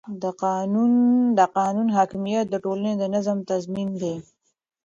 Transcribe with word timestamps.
د 1.37 1.41
قانون 1.57 1.85
حاکمیت 1.97 2.45
د 2.49 2.55
ټولنې 2.63 2.93
د 2.97 3.03
نظم 3.15 3.37
تضمین 3.51 3.89
دی 4.01 4.15